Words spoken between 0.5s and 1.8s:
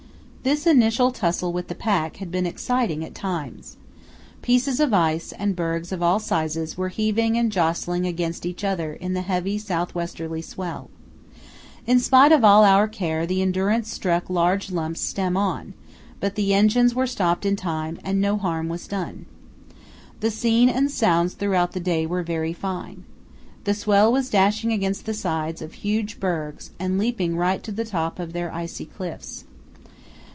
initial tussle with the